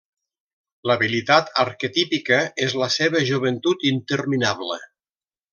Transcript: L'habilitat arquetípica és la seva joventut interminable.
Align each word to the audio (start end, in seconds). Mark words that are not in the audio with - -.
L'habilitat 0.91 1.51
arquetípica 1.65 2.41
és 2.69 2.75
la 2.85 2.89
seva 2.97 3.23
joventut 3.31 3.89
interminable. 3.95 4.83